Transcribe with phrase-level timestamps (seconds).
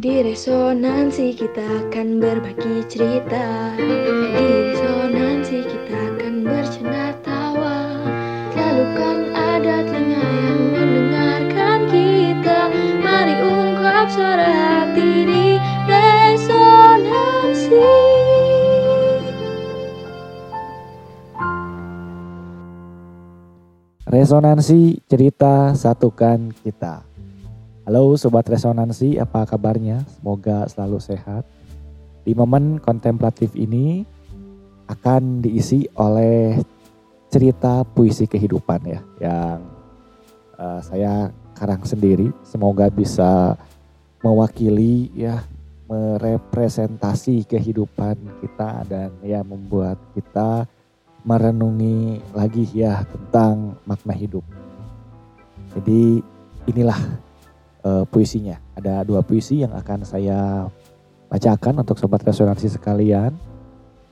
[0.00, 3.76] Di resonansi kita akan berbagi cerita.
[3.76, 8.00] Di resonansi kita akan bercanda tawa.
[8.48, 12.72] Selalu kan ada telinga yang mendengarkan kita.
[13.04, 17.84] Mari ungkap suara hati di resonansi.
[24.08, 27.09] Resonansi cerita satukan kita.
[27.90, 30.06] Halo Sobat Resonansi, apa kabarnya?
[30.06, 31.42] Semoga selalu sehat.
[32.22, 34.06] Di momen kontemplatif ini
[34.86, 36.54] akan diisi oleh
[37.34, 39.58] cerita puisi kehidupan ya, yang
[40.54, 42.30] uh, saya karang sendiri.
[42.46, 43.58] Semoga bisa
[44.22, 45.42] mewakili ya,
[45.90, 50.62] merepresentasi kehidupan kita dan ya membuat kita
[51.26, 54.46] merenungi lagi ya tentang makna hidup.
[55.74, 56.22] Jadi
[56.70, 57.26] inilah
[57.84, 58.60] uh, puisinya.
[58.76, 60.68] Ada dua puisi yang akan saya
[61.30, 63.32] bacakan untuk sobat resonansi sekalian.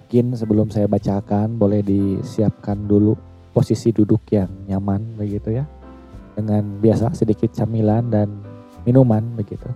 [0.05, 3.17] Mungkin sebelum saya bacakan boleh disiapkan dulu
[3.53, 5.65] posisi duduk yang nyaman begitu ya.
[6.39, 8.29] Dengan biasa sedikit camilan dan
[8.87, 9.69] minuman begitu.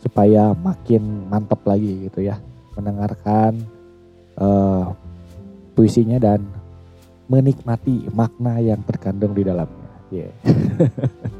[0.00, 2.40] Supaya makin mantap lagi gitu ya
[2.80, 3.60] mendengarkan
[4.40, 4.96] uh,
[5.76, 6.40] puisinya dan
[7.30, 9.88] menikmati makna yang terkandung di dalamnya.
[10.10, 10.32] Yeah.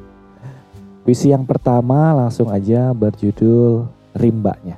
[1.00, 4.76] Puisi yang pertama langsung aja berjudul Rimbanya.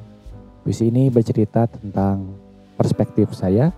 [0.62, 2.38] Puisi ini bercerita tentang
[2.78, 3.74] perspektif saya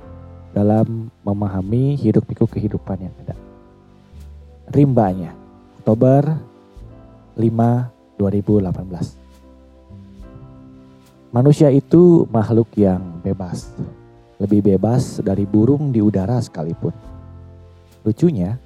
[0.53, 3.33] dalam memahami hidup pikuk kehidupan yang ada.
[4.69, 5.33] Rimbanya,
[5.81, 6.37] Oktober
[7.37, 9.17] 5 2018.
[11.34, 13.72] Manusia itu makhluk yang bebas,
[14.39, 16.92] lebih bebas dari burung di udara sekalipun.
[18.05, 18.61] Lucunya,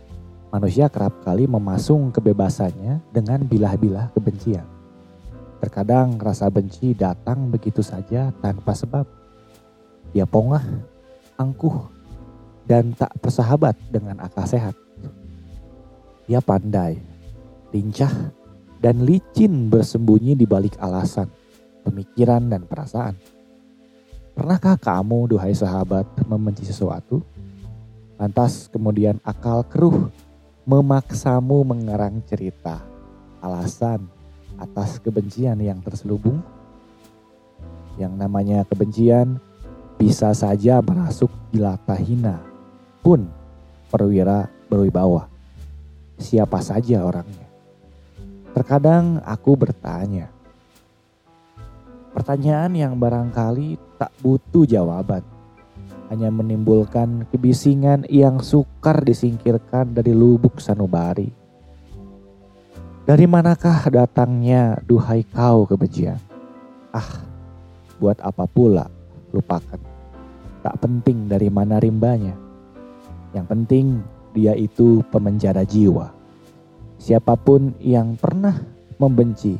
[0.49, 4.65] manusia kerap kali memasung kebebasannya dengan bilah-bilah kebencian.
[5.59, 9.05] Terkadang rasa benci datang begitu saja tanpa sebab.
[10.15, 10.63] Dia pongah,
[11.37, 11.91] angkuh,
[12.65, 14.77] dan tak bersahabat dengan akal sehat.
[16.25, 16.97] Dia pandai,
[17.75, 18.33] lincah,
[18.79, 21.29] dan licin bersembunyi di balik alasan,
[21.83, 23.19] pemikiran, dan perasaan.
[24.39, 27.21] Pernahkah kamu, duhai sahabat, membenci sesuatu?
[28.17, 30.11] Lantas kemudian akal keruh
[30.69, 32.85] memaksamu mengerang cerita,
[33.41, 34.05] alasan
[34.61, 36.45] atas kebencian yang terselubung.
[37.97, 39.41] Yang namanya kebencian
[39.97, 42.45] bisa saja merasuk jelata hina
[43.01, 43.33] pun
[43.89, 45.33] perwira berwibawa.
[46.21, 47.49] Siapa saja orangnya.
[48.53, 50.29] Terkadang aku bertanya,
[52.13, 55.38] pertanyaan yang barangkali tak butuh jawaban
[56.09, 61.29] hanya menimbulkan kebisingan yang sukar disingkirkan dari lubuk sanubari.
[63.05, 66.21] Dari manakah datangnya duhai kau kebencian?
[66.93, 67.25] Ah,
[68.01, 68.89] buat apa pula
[69.33, 69.81] lupakan.
[70.65, 72.37] Tak penting dari mana rimbanya.
[73.33, 73.87] Yang penting
[74.33, 76.13] dia itu pemenjara jiwa.
[76.99, 78.57] Siapa pun yang pernah
[78.97, 79.57] membenci,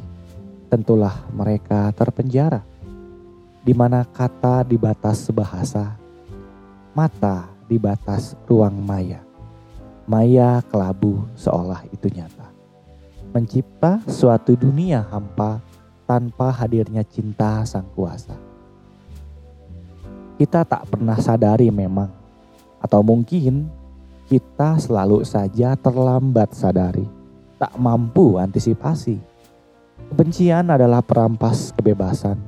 [0.73, 2.65] tentulah mereka terpenjara.
[3.65, 5.98] Di mana kata di batas bahasa
[6.97, 9.21] mata di batas ruang maya.
[10.09, 12.49] Maya kelabu seolah itu nyata.
[13.29, 15.61] Mencipta suatu dunia hampa
[16.09, 18.33] tanpa hadirnya cinta sang kuasa.
[20.41, 22.09] Kita tak pernah sadari memang,
[22.81, 23.69] atau mungkin
[24.33, 27.05] kita selalu saja terlambat sadari,
[27.61, 29.21] tak mampu antisipasi.
[30.09, 32.41] Kebencian adalah perampas kebebasan,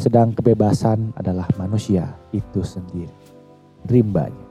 [0.00, 3.33] sedang kebebasan adalah manusia itu sendiri
[3.88, 4.44] rimbanya.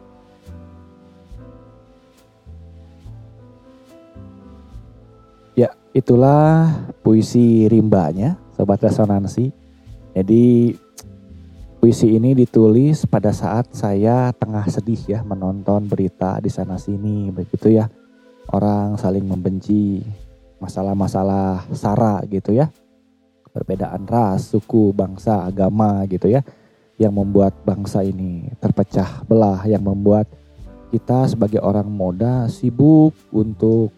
[5.53, 6.73] Ya, itulah
[7.05, 9.53] puisi rimbanya, sobat resonansi.
[10.13, 10.73] Jadi
[11.77, 17.69] puisi ini ditulis pada saat saya tengah sedih ya menonton berita di sana sini begitu
[17.69, 17.89] ya.
[18.49, 20.01] Orang saling membenci,
[20.57, 22.69] masalah-masalah sara gitu ya.
[23.53, 26.41] Perbedaan ras, suku, bangsa, agama gitu ya
[27.01, 30.29] yang membuat bangsa ini terpecah belah, yang membuat
[30.93, 33.89] kita sebagai orang muda sibuk untuk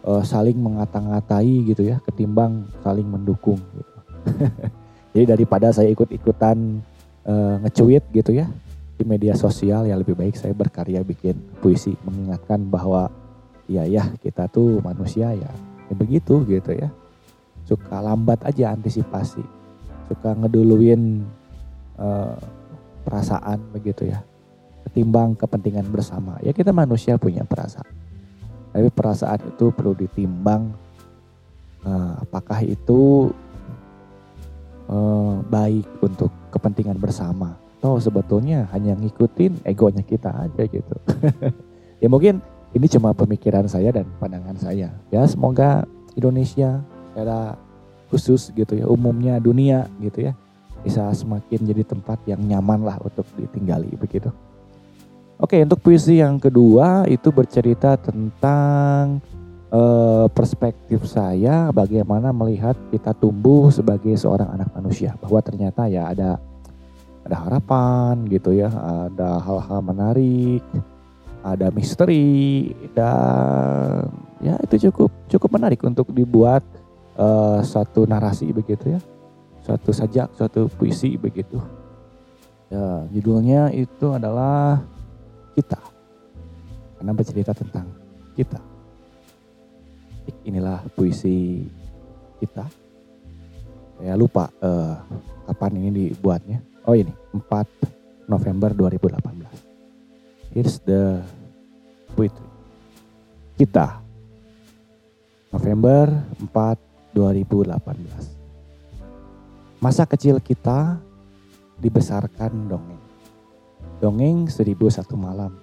[0.00, 3.60] uh, saling mengata-ngatai gitu ya, ketimbang saling mendukung.
[3.60, 3.94] Gitu.
[5.12, 6.80] Jadi daripada saya ikut-ikutan
[7.28, 8.48] uh, ngecuit gitu ya
[8.96, 13.12] di media sosial, ya lebih baik saya berkarya bikin puisi mengingatkan bahwa
[13.68, 15.52] ya ya kita tuh manusia ya,
[15.88, 16.88] ya begitu gitu ya.
[17.68, 19.42] Suka lambat aja antisipasi,
[20.08, 21.26] suka ngeduluin
[21.96, 22.36] uh,
[23.02, 24.22] perasaan begitu ya
[24.88, 27.90] ketimbang kepentingan bersama ya kita manusia punya perasaan
[28.76, 30.68] tapi perasaan itu perlu ditimbang
[31.86, 33.32] uh, apakah itu
[34.90, 37.54] uh, baik untuk kepentingan bersama.
[37.78, 40.96] Atau sebetulnya hanya ngikutin egonya kita aja gitu.
[42.02, 42.42] ya mungkin
[42.74, 44.90] ini cuma pemikiran saya dan pandangan saya.
[45.12, 45.86] Ya semoga
[46.18, 46.82] Indonesia
[47.12, 47.56] secara
[48.12, 50.32] khusus gitu ya, umumnya dunia gitu ya,
[50.86, 54.30] bisa semakin jadi tempat yang nyaman lah untuk ditinggali begitu.
[55.42, 59.18] Oke, untuk puisi yang kedua itu bercerita tentang
[59.74, 66.38] uh, perspektif saya bagaimana melihat kita tumbuh sebagai seorang anak manusia bahwa ternyata ya ada
[67.26, 68.70] ada harapan gitu ya,
[69.10, 70.62] ada hal-hal menarik,
[71.42, 74.06] ada misteri dan
[74.38, 76.62] ya itu cukup cukup menarik untuk dibuat
[77.18, 79.00] uh, suatu narasi begitu ya,
[79.66, 81.58] suatu sajak, suatu puisi begitu.
[82.70, 84.78] Ya, judulnya itu adalah
[85.58, 85.82] kita.
[86.98, 87.90] Karena bercerita tentang
[88.38, 88.62] kita.
[90.46, 91.66] Inilah puisi
[92.38, 92.62] kita.
[93.98, 94.94] Saya lupa uh,
[95.50, 96.62] kapan ini dibuatnya.
[96.86, 100.54] Oh ini, 4 November 2018.
[100.54, 101.18] Here's the
[102.14, 102.46] poetry.
[103.58, 103.98] Kita.
[105.50, 106.10] November
[106.54, 108.35] 4 2018.
[109.76, 110.96] Masa kecil kita
[111.76, 113.06] dibesarkan dongeng
[113.96, 115.56] Dongeng seribu satu malam.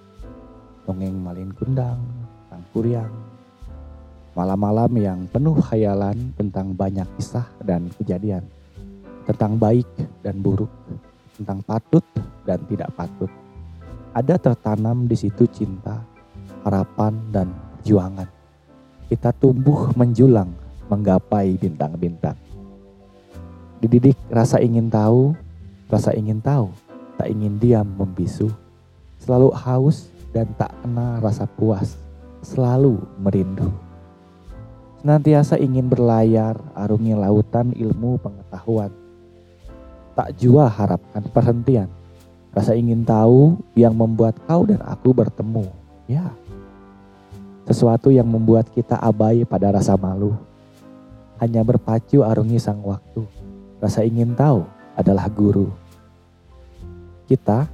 [0.90, 2.02] Dongeng Malin Kundang,
[2.50, 3.14] Kang Kuryang.
[4.34, 8.42] Malam-malam yang penuh khayalan tentang banyak kisah dan kejadian.
[9.22, 9.86] Tentang baik
[10.26, 10.70] dan buruk.
[11.38, 12.02] Tentang patut
[12.42, 13.30] dan tidak patut.
[14.10, 16.02] Ada tertanam di situ cinta,
[16.66, 18.26] harapan, dan perjuangan.
[19.14, 20.50] Kita tumbuh menjulang
[20.90, 22.43] menggapai bintang-bintang.
[23.82, 25.34] Dididik rasa ingin tahu,
[25.90, 26.70] rasa ingin tahu,
[27.18, 28.50] tak ingin diam membisu,
[29.22, 31.96] selalu haus dan tak kenal rasa puas,
[32.42, 33.70] selalu merindu.
[35.04, 38.88] Senantiasa ingin berlayar, arungi lautan ilmu pengetahuan.
[40.16, 41.90] Tak jua harapkan perhentian,
[42.56, 45.68] rasa ingin tahu yang membuat kau dan aku bertemu.
[46.08, 46.32] Ya,
[47.68, 50.36] sesuatu yang membuat kita abai pada rasa malu.
[51.40, 53.26] Hanya berpacu arungi sang waktu,
[53.84, 54.64] rasa ingin tahu
[54.96, 55.68] adalah guru
[57.24, 57.68] kita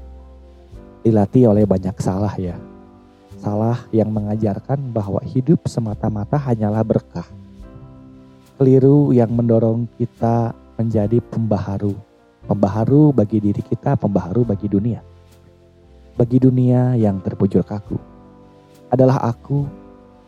[1.03, 2.57] dilatih oleh banyak salah ya.
[3.41, 7.25] Salah yang mengajarkan bahwa hidup semata-mata hanyalah berkah.
[8.61, 11.97] Keliru yang mendorong kita menjadi pembaharu.
[12.45, 15.01] Pembaharu bagi diri kita, pembaharu bagi dunia.
[16.21, 17.97] Bagi dunia yang terpujur kaku.
[18.93, 19.65] Adalah aku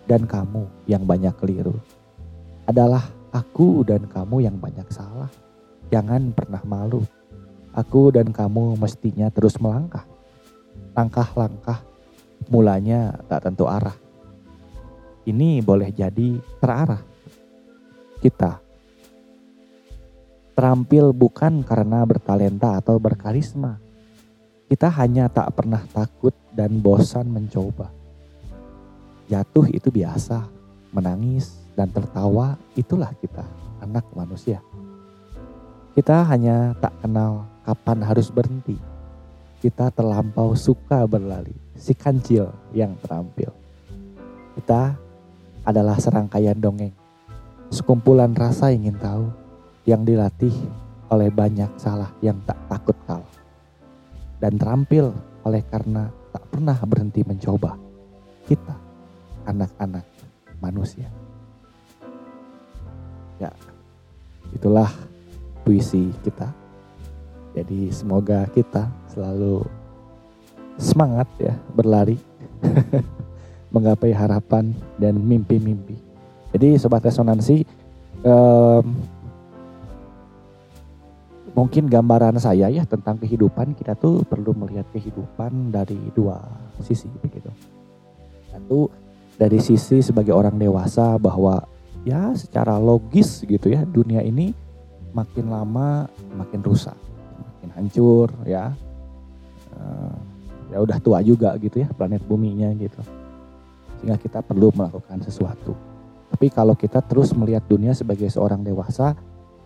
[0.08, 1.76] dan kamu yang banyak keliru.
[2.64, 5.28] Adalah aku dan kamu yang banyak salah.
[5.92, 7.04] Jangan pernah malu
[7.72, 10.04] Aku dan kamu mestinya terus melangkah.
[10.92, 11.80] Langkah-langkah
[12.52, 13.96] mulanya tak tentu arah.
[15.24, 17.00] Ini boleh jadi terarah.
[18.20, 18.60] Kita
[20.52, 23.80] terampil bukan karena bertalenta atau berkarisma.
[24.68, 27.88] Kita hanya tak pernah takut dan bosan mencoba.
[29.32, 30.44] Jatuh itu biasa,
[30.92, 33.48] menangis dan tertawa itulah kita,
[33.80, 34.60] anak manusia.
[35.92, 38.80] Kita hanya tak kenal kapan harus berhenti.
[39.60, 43.52] Kita terlampau suka berlari, si kancil yang terampil.
[44.56, 44.96] Kita
[45.68, 46.96] adalah serangkaian dongeng,
[47.68, 49.28] sekumpulan rasa ingin tahu
[49.84, 50.56] yang dilatih
[51.12, 53.36] oleh banyak salah yang tak takut kalah.
[54.40, 55.12] Dan terampil
[55.44, 57.76] oleh karena tak pernah berhenti mencoba.
[58.48, 58.74] Kita,
[59.44, 60.08] anak-anak
[60.56, 61.12] manusia.
[63.36, 63.52] Ya,
[64.56, 65.11] itulah
[65.72, 66.52] puisi kita
[67.56, 69.64] jadi semoga kita selalu
[70.80, 72.16] semangat ya berlari
[73.72, 75.96] menggapai harapan dan mimpi-mimpi.
[76.52, 77.64] Jadi sobat resonansi
[78.24, 78.84] um,
[81.52, 86.40] mungkin gambaran saya ya tentang kehidupan kita tuh perlu melihat kehidupan dari dua
[86.80, 87.52] sisi begitu.
[88.48, 88.88] Satu
[89.36, 91.64] dari sisi sebagai orang dewasa bahwa
[92.04, 94.61] ya secara logis gitu ya dunia ini
[95.12, 96.96] makin lama makin rusak
[97.62, 98.72] makin hancur ya.
[99.72, 100.12] Uh,
[100.72, 103.00] ya udah tua juga gitu ya planet buminya gitu.
[104.00, 105.76] Sehingga kita perlu melakukan sesuatu.
[106.32, 109.12] Tapi kalau kita terus melihat dunia sebagai seorang dewasa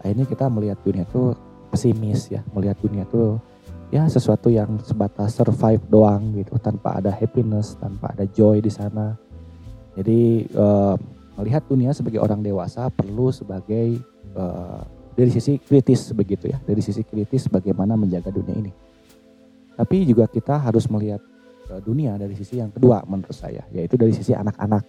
[0.03, 1.33] akhirnya kita melihat dunia itu
[1.71, 2.43] pesimis ya.
[2.53, 3.39] Melihat dunia itu
[3.95, 9.15] ya sesuatu yang sebatas survive doang gitu tanpa ada happiness tanpa ada joy di sana.
[9.97, 10.99] Jadi uh,
[11.39, 14.03] melihat dunia sebagai orang dewasa perlu sebagai
[14.37, 14.83] uh,
[15.17, 18.73] dari sisi kritis begitu ya, dari sisi kritis bagaimana menjaga dunia ini.
[19.77, 21.25] Tapi juga kita harus melihat
[21.73, 24.85] uh, dunia dari sisi yang kedua menurut saya, yaitu dari sisi anak-anak.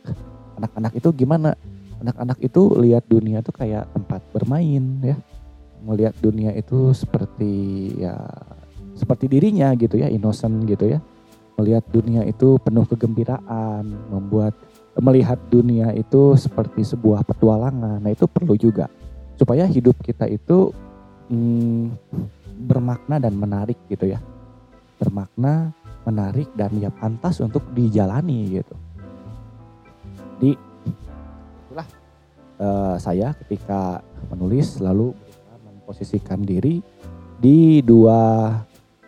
[0.59, 1.55] Anak-anak itu gimana?
[2.03, 5.15] Anak-anak itu lihat dunia tuh kayak tempat bermain ya,
[5.81, 8.19] melihat dunia itu seperti ya
[8.99, 10.99] seperti dirinya gitu ya, innocent gitu ya.
[11.57, 14.53] Melihat dunia itu penuh kegembiraan, membuat
[14.97, 18.01] melihat dunia itu seperti sebuah petualangan.
[18.01, 18.89] Nah, itu perlu juga
[19.37, 20.73] supaya hidup kita itu
[21.29, 21.93] hmm,
[22.65, 24.19] bermakna dan menarik gitu ya.
[24.97, 25.71] Bermakna,
[26.03, 28.75] menarik dan ya pantas untuk dijalani gitu.
[30.41, 30.51] Di
[31.69, 31.87] itulah
[32.57, 34.01] uh, saya ketika
[34.33, 35.13] menulis lalu
[35.61, 36.81] memposisikan diri
[37.37, 38.49] di dua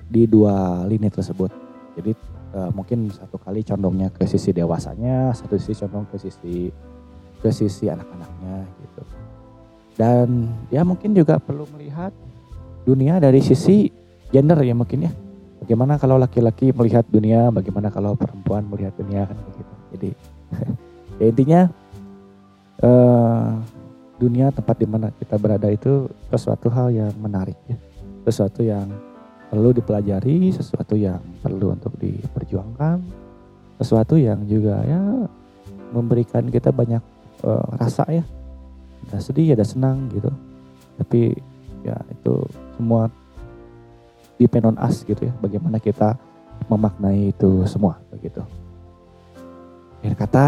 [0.05, 1.49] di dua lini tersebut.
[1.97, 2.13] Jadi
[2.53, 6.69] uh, mungkin satu kali condongnya ke sisi dewasanya, satu sisi condong ke sisi
[7.39, 9.01] ke sisi anak-anaknya gitu.
[9.99, 12.15] Dan ya mungkin juga perlu melihat
[12.87, 13.91] dunia dari sisi
[14.31, 15.11] gender ya mungkin ya.
[15.59, 19.73] Bagaimana kalau laki-laki melihat dunia, bagaimana kalau perempuan melihat dunia kan begitu.
[19.91, 20.09] Jadi
[21.19, 21.61] ya intinya
[22.79, 23.59] uh,
[24.15, 27.75] dunia tempat di mana kita berada itu sesuatu hal yang menarik ya.
[28.23, 28.87] Sesuatu yang
[29.51, 33.03] perlu dipelajari, sesuatu yang perlu untuk diperjuangkan,
[33.83, 35.27] sesuatu yang juga ya
[35.91, 37.03] memberikan kita banyak
[37.43, 38.23] uh, rasa ya.
[39.09, 40.29] Ada sedih, ada senang gitu.
[41.01, 41.33] Tapi
[41.81, 42.33] ya itu
[42.77, 43.09] semua
[44.37, 45.33] depend on us gitu ya.
[45.41, 46.15] Bagaimana kita
[46.69, 48.45] memaknai itu semua begitu.
[49.99, 50.47] Akhir kata,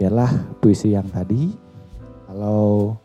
[0.00, 1.52] biarlah puisi yang tadi.
[2.26, 2.98] Kalau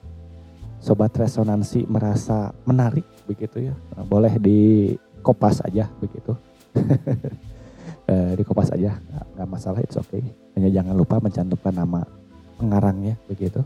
[0.81, 6.33] sobat resonansi merasa menarik begitu ya nah, boleh di kopas aja begitu
[8.11, 8.97] eh, di kopas aja
[9.37, 10.25] nggak, masalah oke okay.
[10.57, 12.01] hanya jangan lupa mencantumkan nama
[12.57, 13.61] pengarangnya begitu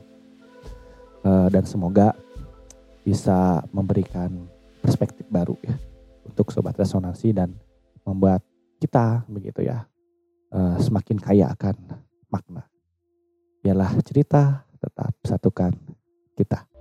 [1.26, 2.14] eh, dan semoga
[3.02, 4.30] bisa memberikan
[4.82, 5.74] perspektif baru ya
[6.26, 7.54] untuk sobat resonansi dan
[8.06, 8.42] membuat
[8.78, 9.86] kita begitu ya
[10.54, 11.76] eh, semakin kaya akan
[12.30, 12.70] makna.
[13.66, 15.74] Biarlah cerita tetap satukan
[16.38, 16.75] kita